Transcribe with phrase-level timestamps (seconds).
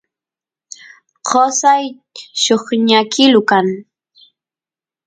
[1.27, 1.83] qosay
[2.43, 3.67] lluqñakilu kan